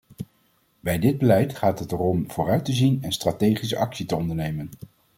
Bij 0.79 0.99
dit 0.99 1.17
beleid 1.17 1.55
gaat 1.57 1.79
het 1.79 1.91
erom 1.91 2.31
vooruit 2.31 2.65
te 2.65 2.73
zien 2.73 3.03
en 3.03 3.11
strategische 3.11 3.77
actie 3.77 4.05
te 4.05 4.15
ondernemen. 4.15 4.69